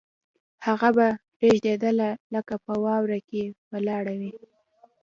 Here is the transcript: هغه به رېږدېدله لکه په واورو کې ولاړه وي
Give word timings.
هغه 0.65 0.89
به 0.97 1.07
رېږدېدله 1.41 2.09
لکه 2.33 2.55
په 2.65 2.73
واورو 2.83 3.19
کې 3.29 3.43
ولاړه 3.71 4.13
وي 4.19 4.33